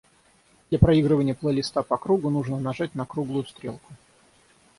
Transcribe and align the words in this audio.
Для 0.71 0.79
проигрывания 0.79 1.35
плейлиста 1.35 1.83
по 1.83 1.95
кругу, 1.95 2.31
нужно 2.31 2.59
нажать 2.59 2.95
на 2.95 3.05
круглую 3.05 3.45
стрелку. 3.45 3.93